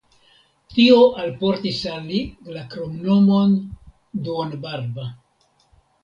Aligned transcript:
Tio 0.75 1.01
alportis 1.23 1.81
al 1.91 2.07
li 2.11 2.21
la 2.55 2.63
kromnomon 2.71 3.53
"duonbarba". 4.29 5.05